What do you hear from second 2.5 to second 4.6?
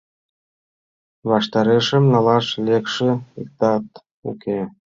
лекше иктат уке.